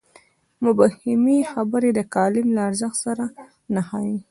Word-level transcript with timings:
مبهمې 0.63 1.39
خبرې 1.51 1.89
د 1.95 1.99
کالم 2.15 2.47
له 2.55 2.61
ارزښت 2.69 2.97
سره 3.05 3.25
نه 3.73 3.81
ښايي. 3.87 4.17